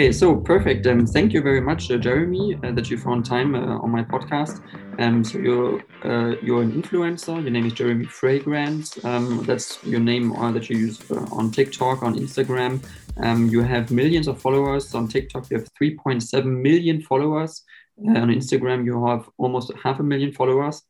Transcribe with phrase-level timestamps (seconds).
[0.00, 0.86] Okay, so perfect.
[0.86, 4.02] Um, thank you very much, uh, Jeremy, uh, that you found time uh, on my
[4.02, 4.62] podcast.
[4.98, 7.38] Um, so you're uh, you're an influencer.
[7.42, 9.04] Your name is Jeremy Fragrance.
[9.04, 12.82] Um, that's your name uh, that you use uh, on TikTok, on Instagram.
[13.18, 15.50] Um, you have millions of followers on TikTok.
[15.50, 17.62] You have 3.7 million followers.
[17.98, 20.80] on Instagram, you have almost half a million followers.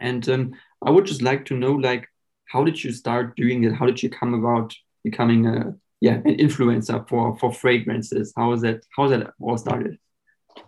[0.00, 0.54] And um,
[0.86, 2.06] I would just like to know, like,
[2.44, 3.72] how did you start doing it?
[3.74, 8.32] How did you come about becoming a yeah an influencer for for fragrances.
[8.36, 9.98] How is that how that all started?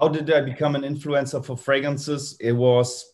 [0.00, 2.36] How did i become an influencer for fragrances?
[2.40, 3.04] It was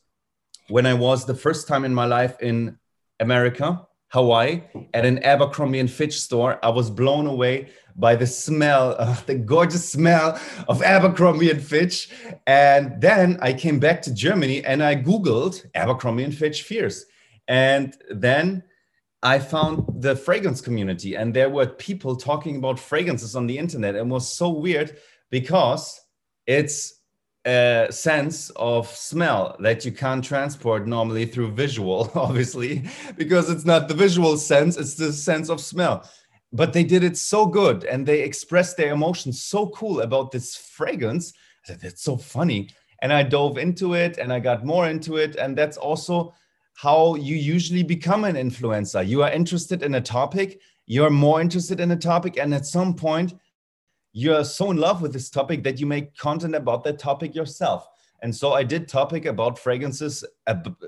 [0.68, 2.76] when i was the first time in my life in
[3.20, 4.62] america hawaii
[4.94, 6.58] at an abercrombie and fitch store.
[6.62, 12.10] I was blown away by the smell uh, the gorgeous smell of abercrombie and fitch.
[12.46, 17.04] And then i came back to germany and i googled abercrombie and fitch fierce.
[17.48, 18.64] And then
[19.26, 23.96] I found the fragrance community, and there were people talking about fragrances on the internet.
[23.96, 24.98] And was so weird
[25.30, 26.00] because
[26.46, 27.00] it's
[27.44, 32.84] a sense of smell that you can't transport normally through visual, obviously,
[33.16, 36.08] because it's not the visual sense, it's the sense of smell.
[36.52, 40.54] But they did it so good and they expressed their emotions so cool about this
[40.54, 41.32] fragrance.
[41.64, 42.70] I said, that's so funny.
[43.02, 45.34] And I dove into it and I got more into it.
[45.34, 46.32] And that's also
[46.76, 49.06] how you usually become an influencer.
[49.06, 52.94] You are interested in a topic, you're more interested in a topic, and at some
[52.94, 53.34] point,
[54.12, 57.88] you're so in love with this topic that you make content about that topic yourself.
[58.22, 60.24] And so I did topic about fragrances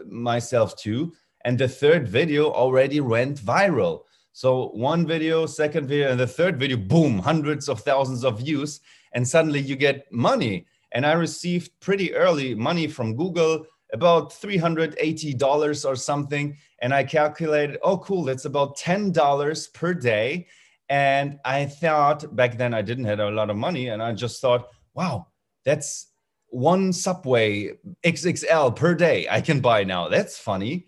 [0.06, 1.12] myself too.
[1.44, 4.05] And the third video already went viral.
[4.32, 8.81] So one video, second video, and the third video, boom, hundreds of thousands of views.
[9.12, 10.66] And suddenly you get money.
[10.93, 16.56] And I received pretty early money from Google, about $380 or something.
[16.81, 20.47] And I calculated, oh, cool, that's about $10 per day.
[20.88, 23.88] And I thought back then I didn't have a lot of money.
[23.88, 25.26] And I just thought, wow,
[25.65, 26.06] that's
[26.49, 27.72] one Subway
[28.04, 30.09] XXL per day I can buy now.
[30.09, 30.87] That's funny.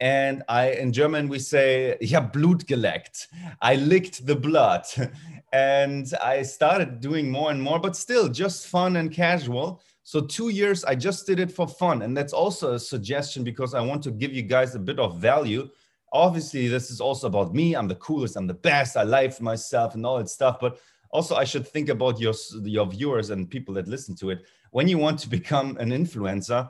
[0.00, 3.28] And I, in German, we say, ich habe Blut geleckt.
[3.60, 4.84] I licked the blood.
[5.54, 9.82] And I started doing more and more, but still just fun and casual.
[10.04, 12.02] So two years, I just did it for fun.
[12.02, 15.18] And that's also a suggestion because I want to give you guys a bit of
[15.18, 15.68] value.
[16.12, 17.74] Obviously, this is also about me.
[17.74, 20.58] I'm the coolest, I'm the best, I life myself and all that stuff.
[20.60, 20.78] But
[21.10, 24.44] also I should think about your, your viewers and people that listen to it.
[24.72, 26.68] When you want to become an influencer,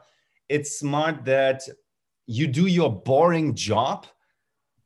[0.49, 1.63] it's smart that
[2.27, 4.07] you do your boring job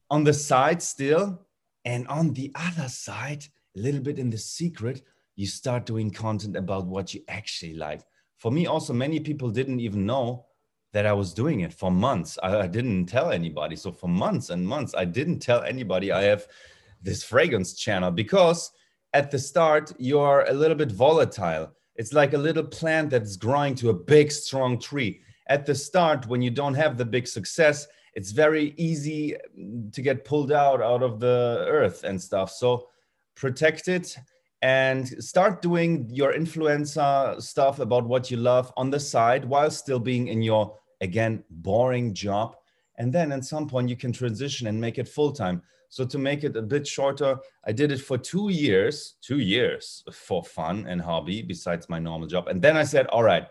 [0.09, 1.43] on the side still.
[1.85, 3.45] And on the other side,
[3.77, 5.03] a little bit in the secret,
[5.35, 8.03] you start doing content about what you actually like
[8.39, 10.47] for me also many people didn't even know
[10.93, 12.39] that i was doing it for months.
[12.43, 13.77] I, I, didn't tell anybody.
[13.77, 16.47] So for months and months i didn't tell anybody i have
[17.03, 18.71] this fragrance channel because
[19.13, 21.73] at the start you're a little bit volatile.
[21.97, 25.21] It's like a little plant that's growing to a big strong tree.
[25.49, 29.37] At the start when you don't have the big success it's very easy
[29.93, 32.51] to get pulled out out of the earth and stuff.
[32.51, 32.89] So
[33.35, 34.17] protect it
[34.67, 40.01] and start doing your influencer stuff about what you love on the side while still
[40.01, 42.57] being in your again boring job.
[42.99, 46.19] And then at some point you can transition and make it full time so to
[46.19, 50.85] make it a bit shorter i did it for 2 years 2 years for fun
[50.89, 52.49] and hobby besides my normal job.
[52.49, 53.47] And then i said all right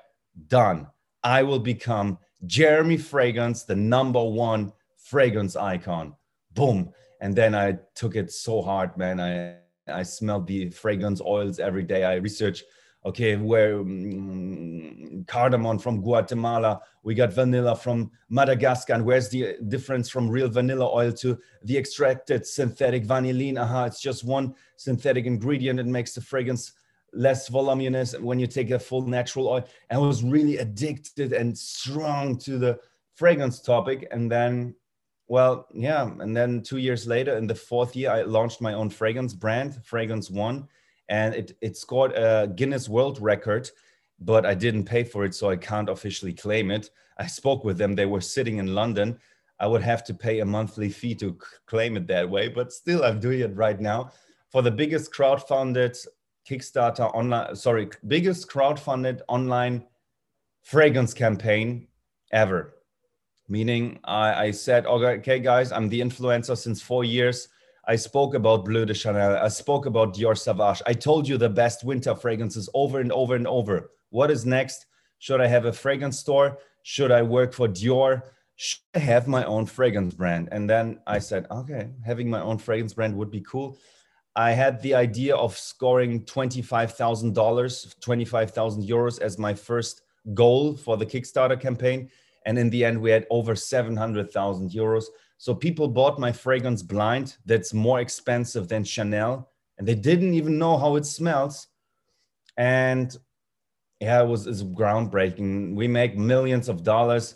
[0.48, 0.88] done.
[1.24, 6.14] I will become jeremy fragrance the number 1 fragrance icon.
[6.52, 6.92] Boom.
[7.22, 9.22] And then i took it so hard man.
[9.22, 12.04] I I smell the fragrance oils every day.
[12.04, 12.64] I research,
[13.06, 20.10] okay, where um, cardamom from Guatemala, we got vanilla from Madagascar, and where's the difference
[20.10, 23.62] from real vanilla oil to the extracted synthetic vanillin?
[23.62, 26.74] Aha, it's just one synthetic ingredient that makes the fragrance
[27.14, 29.68] less voluminous when you take a full natural oil.
[29.90, 32.80] And I was really addicted and strong to the
[33.14, 34.08] fragrance topic.
[34.12, 34.76] And then,
[35.28, 36.10] well, yeah.
[36.20, 39.84] And then two years later, in the fourth year, I launched my own fragrance brand,
[39.84, 40.68] Fragrance One.
[41.10, 43.70] And it, it scored a Guinness World Record,
[44.20, 45.36] but I didn't pay for it.
[45.36, 46.90] So I can't officially claim it.
[47.18, 47.96] I spoke with them.
[47.96, 49.20] They were sitting in London.
[49.60, 53.04] I would have to pay a monthly fee to claim it that way, but still,
[53.04, 54.12] I'm doing it right now
[54.52, 56.06] for the biggest crowdfunded
[56.48, 59.84] Kickstarter online, sorry, biggest crowdfunded online
[60.62, 61.88] fragrance campaign
[62.32, 62.75] ever.
[63.48, 67.48] Meaning, I, I said, okay, guys, I'm the influencer since four years.
[67.88, 69.38] I spoke about Bleu de Chanel.
[69.38, 70.82] I spoke about Dior Sauvage.
[70.88, 73.92] I told you the best winter fragrances over and over and over.
[74.10, 74.88] What is next?
[75.20, 76.58] Should I have a fragrance store?
[76.82, 78.24] Should I work for Dior?
[78.56, 80.50] Should I have my own fragrance brand?
[80.52, 83.78] And then I said, okay, having my own fragrance brand would be cool.
[84.36, 90.02] I had the idea of scoring $25,000, 25,000 euros as my first
[90.34, 92.10] goal for the Kickstarter campaign.
[92.46, 95.06] And in the end, we had over 700,000 euros.
[95.38, 99.50] So people bought my fragrance blind that's more expensive than Chanel.
[99.78, 101.68] And they didn't even know how it smells.
[102.58, 103.16] And
[104.00, 105.76] yeah, it was, it was groundbreaking.
[105.76, 107.36] We make millions of dollars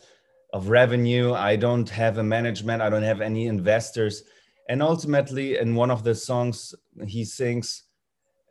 [0.53, 1.33] of revenue.
[1.33, 4.23] I don't have a management, I don't have any investors
[4.69, 6.73] and ultimately in one of the songs
[7.07, 7.83] he sings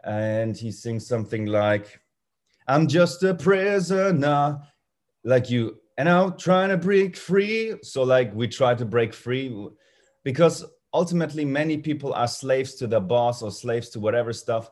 [0.04, 2.00] and he sings something like
[2.66, 4.58] i'm just a prisoner
[5.24, 7.74] like you and i'm trying to break free.
[7.82, 9.68] So like we try to break free
[10.24, 10.64] because
[10.94, 14.70] ultimately many people are slaves to their boss or slaves to whatever stuff.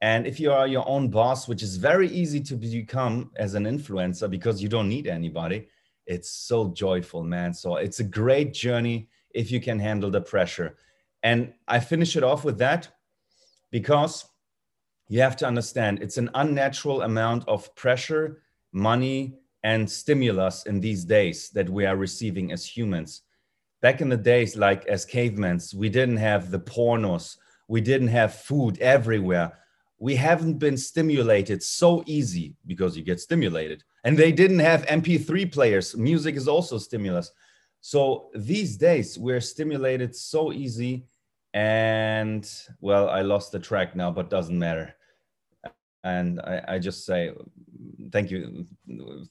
[0.00, 3.64] And if you are your own boss which is very easy to become as an
[3.64, 5.68] influencer because you don't need anybody
[6.06, 7.54] it's so joyful man.
[7.54, 10.76] So it's a great journey if you can handle the pressure.
[11.22, 12.88] And I finish it off with that
[13.70, 14.26] because
[15.08, 18.42] you have to understand it's an unnatural amount of pressure,
[18.72, 23.22] money, and stimulus in these days that we are receiving as humans.
[23.80, 27.36] Back in the days, like as cavemen, we didn't have the pornos,
[27.68, 29.58] we didn't have food everywhere.
[29.98, 33.84] We haven't been stimulated so easy because you get stimulated.
[34.04, 35.96] And they didn't have MP3 players.
[35.96, 37.30] Music is also stimulus.
[37.80, 41.06] So these days we're stimulated so easy
[41.54, 42.50] and
[42.80, 44.94] well, I lost the track now, but doesn't matter.
[46.02, 47.32] And I, I just say
[48.10, 48.66] thank you.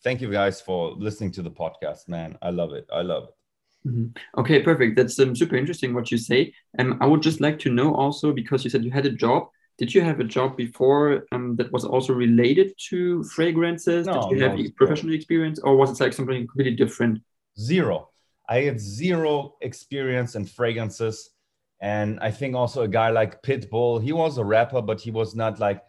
[0.03, 2.37] Thank you guys for listening to the podcast, man.
[2.41, 2.87] I love it.
[2.93, 3.89] I love it.
[3.89, 4.39] Mm-hmm.
[4.39, 4.95] Okay, perfect.
[4.95, 6.53] That's um, super interesting what you say.
[6.77, 9.11] And um, I would just like to know also because you said you had a
[9.11, 9.49] job.
[9.77, 14.05] Did you have a job before um, that was also related to fragrances?
[14.05, 17.21] No, Did you have no, professional experience, or was it like something completely different?
[17.59, 18.09] Zero.
[18.47, 21.31] I had zero experience in fragrances.
[21.79, 25.35] And I think also a guy like Pitbull, he was a rapper, but he was
[25.35, 25.81] not like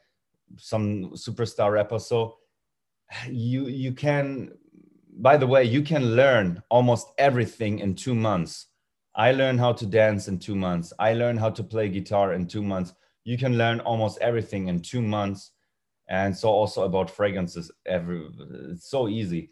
[0.56, 1.98] some superstar rapper.
[1.98, 2.38] So
[3.28, 4.52] you you can
[5.18, 8.66] by the way, you can learn almost everything in two months.
[9.14, 10.92] I learned how to dance in two months.
[10.98, 12.94] I learned how to play guitar in two months.
[13.24, 15.50] You can learn almost everything in two months.
[16.08, 18.28] And so also about fragrances, every
[18.70, 19.50] it's so easy.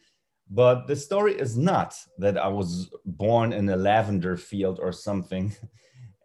[0.51, 5.55] But the story is not that I was born in a lavender field or something.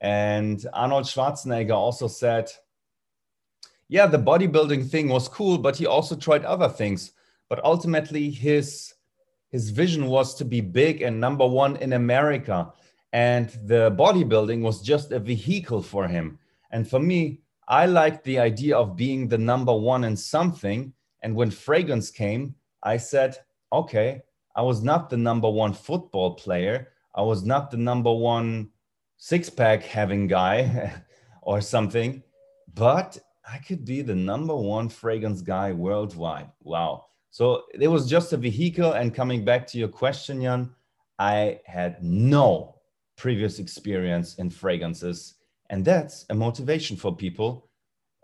[0.01, 2.51] And Arnold Schwarzenegger also said,
[3.87, 7.13] yeah, the bodybuilding thing was cool, but he also tried other things.
[7.55, 8.95] But ultimately, his
[9.49, 12.73] his vision was to be big and number one in America.
[13.13, 16.37] And the bodybuilding was just a vehicle for him.
[16.71, 20.91] And for me, I liked the idea of being the number one in something.
[21.23, 23.37] And when fragrance came, I said,
[23.71, 26.89] okay, I was not the number one football player.
[27.15, 28.67] I was not the number one
[29.15, 30.91] six pack having guy
[31.41, 32.21] or something,
[32.73, 33.17] but
[33.49, 36.51] I could be the number one fragrance guy worldwide.
[36.61, 37.05] Wow.
[37.35, 38.93] So it was just a vehicle.
[38.93, 40.69] And coming back to your question, Jan,
[41.19, 42.75] I had no
[43.17, 45.33] previous experience in fragrances.
[45.69, 47.67] And that's a motivation for people.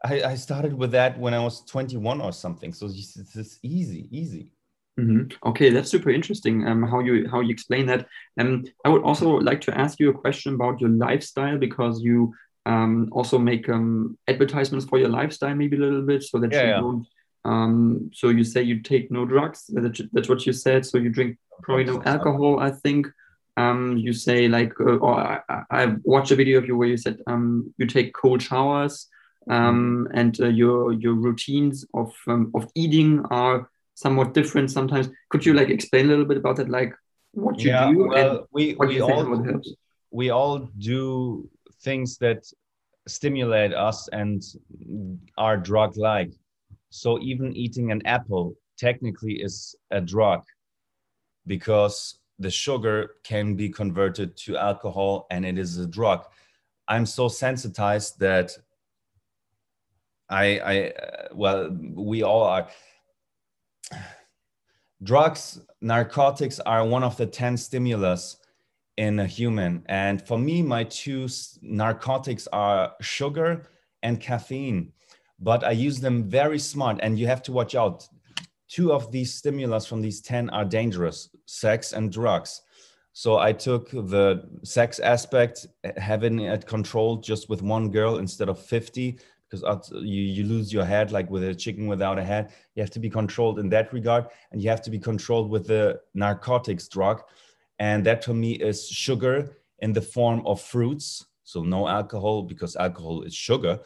[0.05, 2.71] I, I started with that when I was 21 or something.
[2.71, 4.53] So it's, it's easy, easy.
[4.97, 5.49] Mm-hmm.
[5.49, 6.65] Okay, that's super interesting.
[6.65, 8.07] Um, how you how you explain that.
[8.39, 12.33] Um, I would also like to ask you a question about your lifestyle because you
[12.65, 16.61] um also make um advertisements for your lifestyle maybe a little bit so that yeah,
[16.61, 16.79] you yeah.
[16.79, 17.07] don't
[17.43, 19.69] um so you say you take no drugs
[20.13, 20.85] that's, what you said.
[20.85, 23.07] So you drink probably no alcohol I think.
[23.57, 26.97] Um you say like uh, or I, I watched a video of you where you
[26.97, 29.07] said um you take cold showers.
[29.49, 35.09] Um and uh, your your routines of um, of eating are somewhat different sometimes.
[35.29, 36.93] Could you like explain a little bit about that, like
[37.31, 39.61] what you yeah, do well, and we what we all
[40.11, 41.49] we all do
[41.83, 42.45] things that
[43.07, 44.43] stimulate us and
[45.37, 46.31] are drug like
[46.91, 50.43] So even eating an apple technically is a drug
[51.47, 56.25] because the sugar can be converted to alcohol and it is a drug.
[56.87, 58.51] I'm so sensitized that
[60.29, 62.67] I, I uh, well, we all are.
[65.03, 68.37] Drugs, narcotics are one of the 10 stimulus
[68.97, 69.83] in a human.
[69.87, 71.27] And for me, my two
[71.61, 73.67] narcotics are sugar
[74.03, 74.91] and caffeine,
[75.41, 76.99] but I use them very smart.
[77.01, 78.07] And you have to watch out.
[78.69, 82.61] Two of these stimulus from these 10 are dangerous sex and drugs.
[83.13, 88.47] So I took the sex aspect, eh, having it controlled just with one girl instead
[88.47, 89.19] of 50,
[89.49, 92.53] because you, you lose your head like with a chicken without a head.
[92.75, 95.67] You have to be controlled in that regard, and you have to be controlled with
[95.67, 97.21] the narcotics drug.
[97.79, 101.25] And that for me is sugar in the form of fruits.
[101.43, 103.81] So no alcohol because alcohol is sugar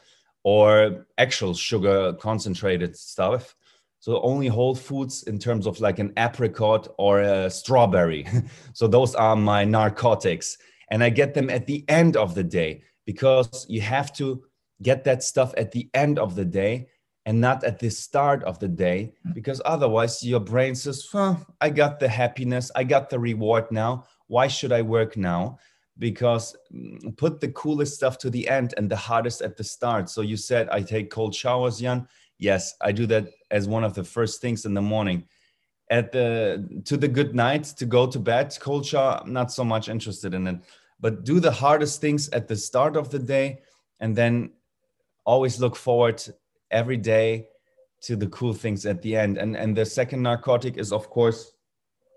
[0.46, 3.56] or actual sugar concentrated stuff.
[4.00, 8.28] So only whole foods in terms of like an apricot or a strawberry.
[8.74, 10.60] so those are my narcotics.
[10.92, 14.44] And I get them at the end of the day because you have to
[14.84, 16.90] get that stuff at the end of the day
[17.26, 21.10] and not at the start of the day because otherwise your brain says
[21.62, 25.58] i got the happiness i got the reward now why should i work now
[25.98, 30.10] because mm, put the coolest stuff to the end and the hardest at the start
[30.10, 33.94] so you said i take cold showers jan yes i do that as one of
[33.94, 35.24] the first things in the morning
[35.92, 39.64] at the to the good night to go to bed cold shower i'm not so
[39.64, 40.58] much interested in it
[41.00, 43.60] but do the hardest things at the start of the day
[44.00, 44.50] and then
[45.26, 46.22] always look forward
[46.72, 47.48] every day
[48.02, 49.38] to the cool things at the end.
[49.38, 51.54] And and the second narcotic is of course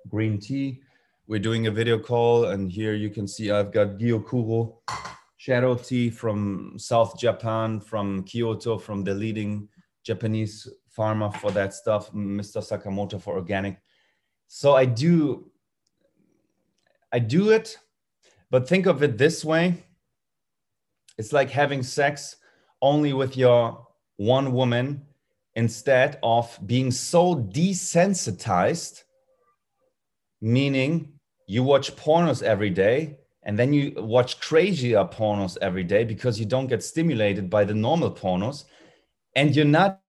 [0.09, 0.81] green tea.
[1.29, 4.79] We're doing a video call, and here you can see I've got Gyokuro
[5.37, 9.69] shadow tea from South Japan, from Kyoto, from the leading
[10.03, 12.63] Japanese farmer for that stuff, Mr.
[12.63, 13.79] Sakamoto for organic.
[14.47, 15.51] So I do
[17.13, 17.77] I do it,
[18.51, 19.85] but think of it this way.
[21.19, 22.37] It's like having sex
[22.81, 25.03] only with your one woman
[25.57, 29.03] instead of being so desensitized,
[30.41, 31.18] meaning
[31.49, 36.45] you watch pornos every day and then you watch crazier pornos every day because you
[36.45, 38.65] don't get stimulated by the normal pornos.
[39.35, 40.03] And you're not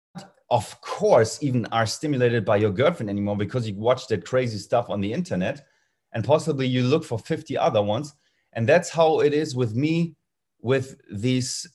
[0.51, 4.89] of course even are stimulated by your girlfriend anymore because you watch that crazy stuff
[4.89, 5.65] on the internet
[6.13, 8.13] and possibly you look for 50 other ones.
[8.53, 10.15] And that's how it is with me
[10.62, 11.67] with these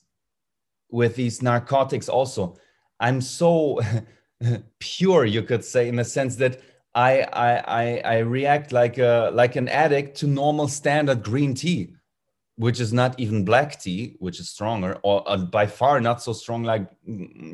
[0.91, 2.55] with these narcotics also.
[2.99, 3.79] I'm so
[4.79, 6.61] pure you could say in the sense that
[6.95, 11.93] I, I i react like a like an addict to normal standard green tea
[12.55, 16.31] which is not even black tea which is stronger or uh, by far not so
[16.31, 16.89] strong like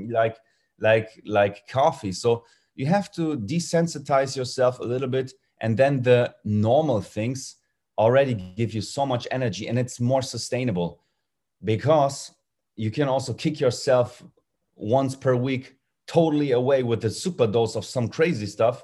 [0.09, 0.37] like
[0.81, 2.11] like like coffee.
[2.11, 2.43] So
[2.75, 5.31] you have to desensitize yourself a little bit
[5.61, 7.57] and then the normal things
[7.97, 11.03] already give you so much energy and it's more sustainable
[11.63, 12.31] because
[12.75, 14.23] you can also kick yourself
[14.75, 15.75] once per week
[16.07, 18.83] totally away with a super dose of some crazy stuff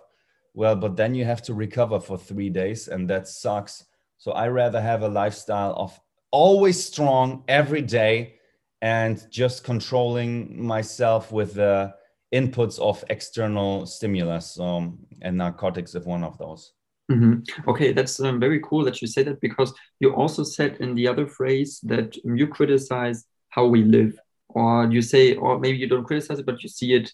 [0.57, 3.85] well but then you have to recover for three days and that sucks
[4.17, 5.97] so i rather have a lifestyle of
[6.31, 8.33] always strong every day
[8.81, 10.31] and just controlling
[10.65, 11.93] myself with the
[12.33, 16.73] inputs of external stimulus um, and narcotics is one of those
[17.09, 17.69] Mm-hmm.
[17.69, 21.07] Okay, that's um, very cool that you say that because you also said in the
[21.07, 26.03] other phrase that you criticize how we live or you say or maybe you don't
[26.03, 27.13] criticize it but you see it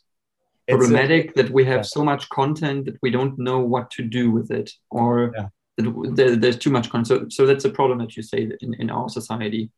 [0.67, 1.81] problematic a, that we have yeah.
[1.81, 5.47] so much content that we don't know what to do with it or yeah.
[5.77, 8.73] that there, there's too much content so, so that's a problem that you say in,
[8.75, 9.69] in our society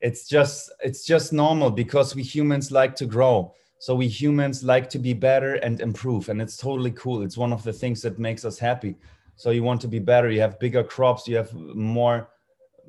[0.00, 4.90] it's just it's just normal because we humans like to grow so we humans like
[4.90, 8.18] to be better and improve and it's totally cool it's one of the things that
[8.18, 8.96] makes us happy
[9.36, 12.28] so you want to be better you have bigger crops you have more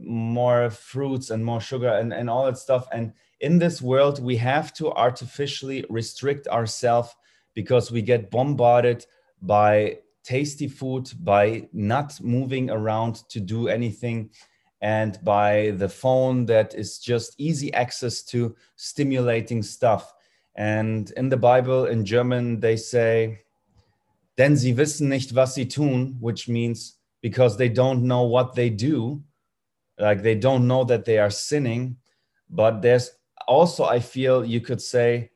[0.02, 2.88] more fruits and more sugar and, and all that stuff.
[2.92, 7.16] And in this world, we have to artificially restrict ourselves
[7.60, 9.06] because we get bombarded
[9.42, 14.30] by tasty food, by not moving around to do anything,
[14.82, 20.14] and by the phone that is just easy access to stimulating stuff.
[20.56, 23.42] And in the Bible, in German, they say,
[24.38, 28.70] denn sie wissen nicht, was sie tun, which means because they don't know what they
[28.70, 29.22] do
[29.98, 31.98] like they don't know that they are sinning
[32.50, 33.12] but there's
[33.48, 35.30] also i feel you could say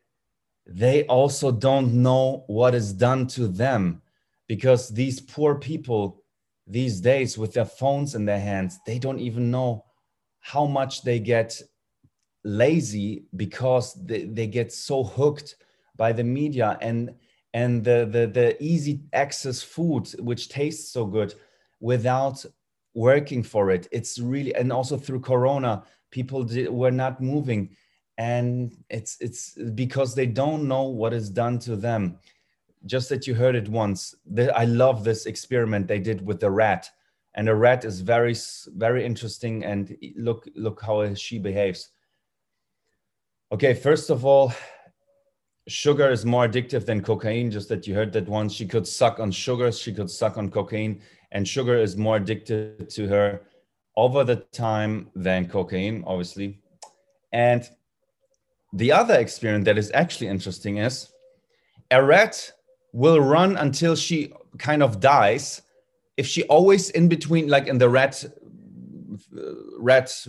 [0.66, 4.02] they also don't know what is done to them
[4.48, 6.24] because these poor people
[6.66, 9.84] these days with their phones in their hands they don't even know
[10.40, 11.62] how much they get
[12.44, 15.56] lazy because they, they get so hooked
[15.96, 17.14] by the media and
[17.54, 21.34] and the the, the easy access food which tastes so good
[21.80, 22.44] without
[22.94, 23.88] working for it.
[23.92, 27.76] It's really and also through corona people did, were not moving
[28.18, 32.18] and it's it's because they don't know what is done to them.
[32.86, 36.52] Just that you heard it once the, i love this experiment they did with the
[36.52, 36.90] rat.
[37.36, 38.36] And a rat is very
[38.76, 41.90] very interesting and look look how she behaves.
[43.52, 44.54] Okay first of all
[45.68, 47.50] sugar is more addictive than cocaine.
[47.50, 48.54] Just that you heard that once.
[48.54, 51.02] She could suck on sugar she could suck on cocaine
[51.32, 53.42] and sugar is more addicted to her
[53.98, 56.60] over the time than cocaine obviously.
[57.32, 57.68] And
[58.74, 61.14] the other experiment that is actually interesting is
[61.92, 62.52] a rat
[62.92, 65.62] will run until she kind of dies.
[66.18, 68.26] If she always in between like in the rat
[69.78, 70.28] rat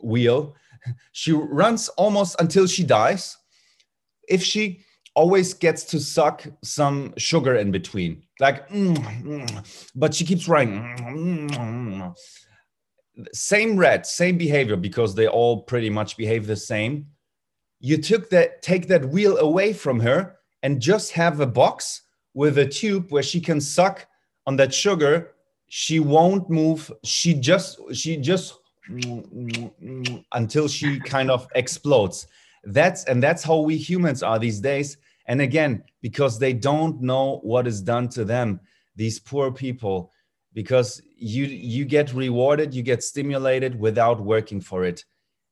[0.00, 0.54] wheel
[1.12, 3.36] she runs almost until she dies.
[4.28, 4.80] If she
[5.14, 10.80] always gets to suck some sugar in between like mm, mm, but she keeps running.
[10.80, 12.14] mm,
[13.32, 17.06] same rat same behavior because they all pretty much behave the same.
[17.80, 22.02] You took that take that wheel away from her and just have a box
[22.34, 24.06] with a tube where she can suck
[24.46, 25.32] on that sugar.
[25.68, 26.90] She won't move.
[27.04, 28.54] She just she just
[30.32, 32.26] until she kind of explodes.
[32.64, 34.96] That's and that's how we humans are these days.
[35.26, 38.60] And again because they don't know what is done to them
[38.96, 40.12] these poor people
[40.52, 45.04] because you you get rewarded you get stimulated without working for it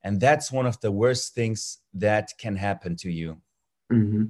[0.05, 3.39] and that's one of the worst things that can happen to you
[3.93, 4.25] mm-hmm.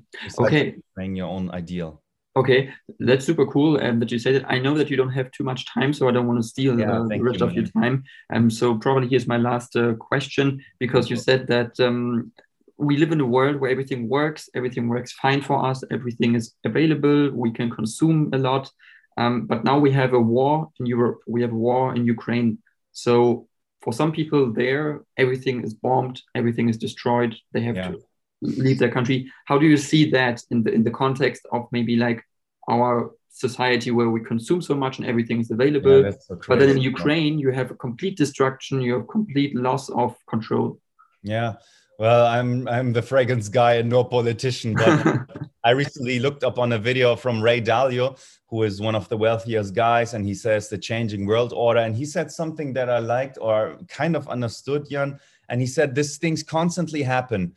[0.44, 2.02] okay like your own ideal
[2.34, 4.44] Okay, that's super cool um, that you said it.
[4.48, 6.80] I know that you don't have too much time, so I don't want to steal
[6.80, 8.04] yeah, uh, the rest you, of your time.
[8.32, 12.32] Um, so probably here's my last uh, question because you said that um,
[12.78, 16.54] we live in a world where everything works, everything works fine for us, everything is
[16.64, 18.70] available, we can consume a lot.
[19.16, 22.58] Um, but now we have a war in Europe, we have a war in Ukraine.
[22.92, 23.48] So
[23.82, 27.36] for some people there, everything is bombed, everything is destroyed.
[27.52, 27.88] They have yeah.
[27.88, 27.98] to
[28.40, 29.30] leave their country.
[29.46, 32.22] How do you see that in the in the context of maybe like
[32.70, 36.04] our society where we consume so much and everything is available?
[36.04, 39.88] Yeah, so but then in Ukraine, you have a complete destruction, you have complete loss
[39.90, 40.78] of control.
[41.22, 41.54] Yeah.
[41.98, 45.28] Well, I'm I'm the fragrance guy and no politician, but
[45.64, 49.16] I recently looked up on a video from Ray Dalio, who is one of the
[49.16, 51.80] wealthiest guys, and he says the changing world order.
[51.80, 55.20] And he said something that I liked or kind of understood, Jan.
[55.48, 57.54] And he said these things constantly happen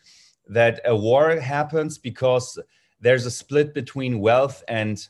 [0.48, 2.60] that a war happens because
[3.02, 5.08] there's a split between wealth and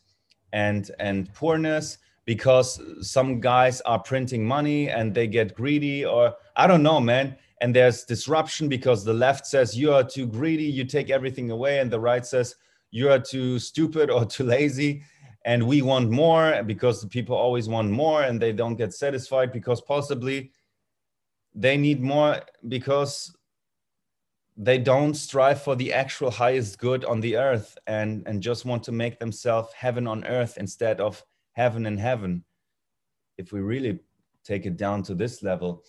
[0.53, 6.65] and and poorness because some guys are printing money and they get greedy or i
[6.65, 10.85] don't know man and there's disruption because the left says you are too greedy you
[10.85, 12.55] take everything away and the right says
[12.95, 15.03] you are too stupid or too lazy
[15.43, 19.51] and we want more because the people always want more and they don't get satisfied
[19.51, 20.49] because possibly
[21.53, 23.35] they need more because
[24.55, 28.81] they don't strive for the actual highest good on the earth and and just want
[28.81, 32.45] to make themselves heaven on earth instead of heaven in heaven
[33.37, 33.99] if we really
[34.45, 35.83] take it down to this level.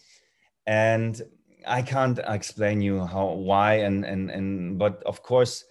[0.66, 1.22] And
[1.66, 5.64] i can't explain you how why and and and but of course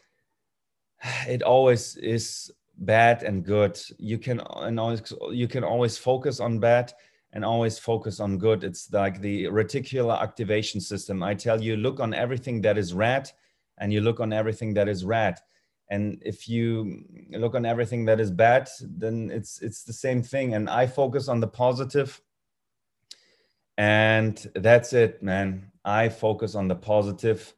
[1.28, 6.60] it always is bad and good you can and always you can always focus on
[6.60, 6.92] bad
[7.36, 8.64] and always focus on good.
[8.64, 11.22] It's like the reticular activation system.
[11.22, 13.30] I tell you, look on everything that is red
[13.78, 15.38] and you look on everything that is red.
[15.90, 20.56] And if you look on everything that is bad, then it's it's the same thing.
[20.56, 22.20] And I focus on the positive.
[23.78, 25.72] And that's it, man.
[25.84, 27.54] I focus on the positive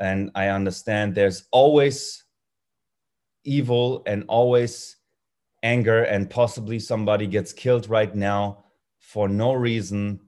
[0.00, 2.24] and I understand there's always
[3.48, 4.96] evil and always
[5.62, 8.64] anger and possibly somebody gets killed right now
[8.98, 10.20] for no reason.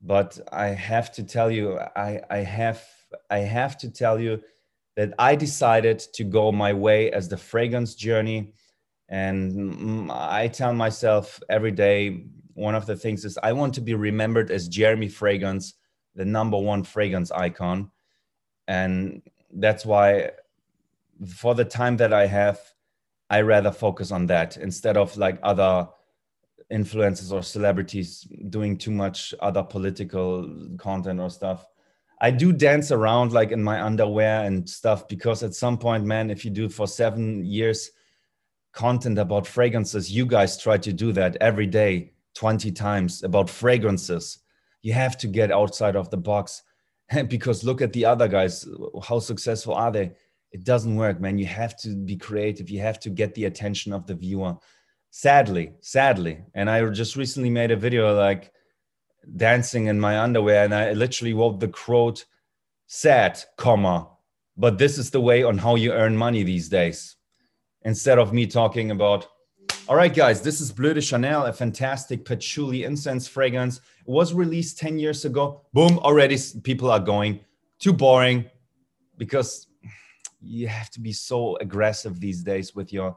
[0.00, 2.82] But i have to tell you i i have
[3.30, 4.42] i have to tell you
[4.96, 8.52] that i decided to go my way as the fragrance journey.
[9.08, 13.94] And i tell myself every day one of the things is i want to be
[13.94, 15.74] remembered as jeremy fragrance
[16.14, 17.90] the number one fragrance icon.
[18.68, 19.22] And
[19.52, 20.30] that's why
[21.26, 22.60] for the time that i have
[23.30, 25.88] i rather focus on that instead of like other
[26.72, 31.66] influencers or celebrities doing too much other political content or stuff.
[32.20, 36.30] I do dance around like in my underwear and stuff because at some point, man,
[36.30, 37.90] if you do for seven years
[38.72, 44.38] content about fragrances, you guys try to do that every day, 20 times about fragrances.
[44.82, 46.62] You have to get outside of the box
[47.28, 48.66] because look at the other guys.
[49.06, 50.12] How successful are they?
[50.52, 51.38] It doesn't work, man.
[51.38, 52.68] You have to be creative.
[52.68, 54.56] You have to get the attention of the viewer.
[55.10, 56.44] Sadly, sadly.
[56.54, 58.52] And I just recently made a video like
[59.36, 62.24] dancing in my underwear, and I literally wrote the quote,
[62.86, 64.08] sad, comma,
[64.56, 67.16] but this is the way on how you earn money these days.
[67.82, 69.26] Instead of me talking about,
[69.88, 73.78] all right, guys, this is Bleu de Chanel, a fantastic patchouli incense fragrance.
[73.78, 75.62] It was released 10 years ago.
[75.72, 77.40] Boom, already people are going.
[77.78, 78.44] Too boring
[79.16, 79.66] because
[80.42, 83.16] you have to be so aggressive these days with your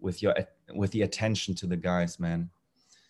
[0.00, 0.34] with your
[0.74, 2.50] with the attention to the guys man.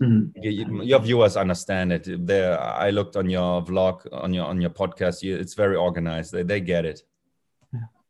[0.03, 0.43] Mm-hmm.
[0.43, 2.27] you, your viewers understand it.
[2.27, 5.23] There i looked on your vlog on your on your podcast.
[5.23, 6.33] You, it's very organized.
[6.33, 7.03] They, they get it.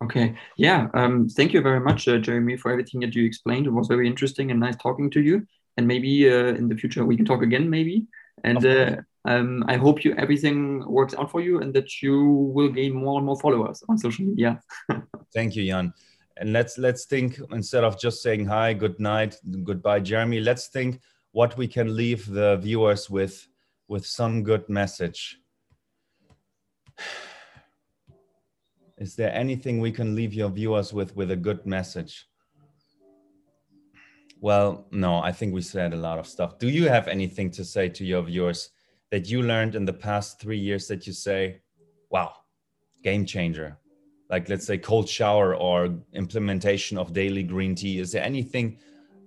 [0.03, 0.35] Okay.
[0.57, 3.67] Yeah um, thank you very much uh, jeremy for everything that you explained.
[3.67, 5.47] It was very interesting and nice talking to you.
[5.77, 8.07] And maybe uh, in the future we can talk again maybe.
[8.45, 12.71] And uh, um, I hope you everything works out for you and that you will
[12.71, 14.61] gain more and more followers on social media.
[15.35, 15.93] Thank you, Jan.
[16.39, 20.41] And let's let's think instead of just saying hi, good night, goodbye, Jeremy.
[20.41, 21.01] Let's think
[21.33, 23.47] what we can leave the viewers with
[23.89, 25.39] with some good message.
[28.97, 32.27] Is there anything we can leave your viewers with with a good message?
[34.43, 36.59] Well, no, I think we said a lot of stuff.
[36.59, 38.71] Do you have anything to say to your viewers
[39.11, 41.61] that you learned in the past three years that you say,
[42.11, 42.33] wow,
[43.03, 43.77] game changer?
[44.29, 47.99] Like, let's say, cold shower or implementation of daily green tea.
[47.99, 48.79] Is there anything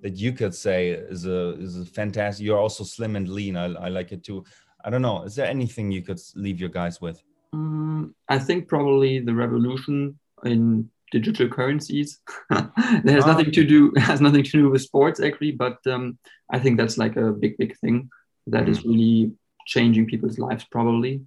[0.01, 2.45] that you could say is a is a fantastic?
[2.45, 3.57] You're also slim and lean.
[3.57, 4.45] I, I like it too.
[4.85, 5.23] I don't know.
[5.23, 7.21] Is there anything you could leave your guys with?
[7.53, 12.19] Um, I think probably the revolution in digital currencies.
[12.49, 16.17] that has nothing to do has nothing to do with sports actually, but um,
[16.49, 18.09] I think that's like a big big thing
[18.47, 18.85] that is mm.
[18.85, 19.31] really
[19.65, 21.21] changing people's lives probably.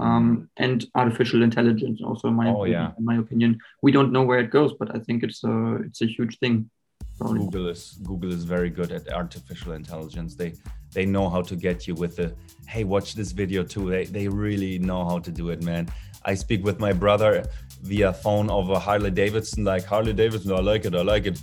[0.00, 2.92] Um, and artificial intelligence also in my oh, opinion, yeah.
[2.96, 6.00] in my opinion we don't know where it goes but i think it's a it's
[6.00, 6.70] a huge thing
[7.18, 7.40] probably.
[7.40, 10.54] google is google is very good at artificial intelligence they
[10.94, 12.34] they know how to get you with the
[12.66, 15.86] hey watch this video too they, they really know how to do it man
[16.24, 17.44] i speak with my brother
[17.82, 21.40] via phone over Harley Davidson, like Harley Davidson, I like it, I like it.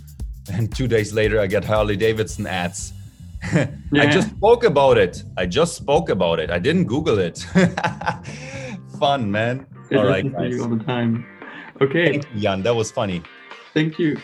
[0.52, 2.92] And two days later, I get Harley Davidson ads.
[3.52, 4.02] yeah.
[4.02, 5.22] I just spoke about it.
[5.36, 6.50] I just spoke about it.
[6.50, 7.38] I didn't Google it.
[8.98, 9.66] Fun, man.
[9.90, 10.60] It all right, guys.
[10.60, 11.26] all the time.
[11.80, 12.10] Okay.
[12.10, 12.62] Thank you, Jan.
[12.62, 13.22] That was funny.
[13.72, 14.18] Thank you.